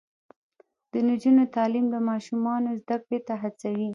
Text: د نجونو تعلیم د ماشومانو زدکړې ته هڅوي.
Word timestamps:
د 0.91 0.93
نجونو 1.07 1.43
تعلیم 1.55 1.85
د 1.91 1.95
ماشومانو 2.09 2.69
زدکړې 2.81 3.19
ته 3.27 3.33
هڅوي. 3.41 3.89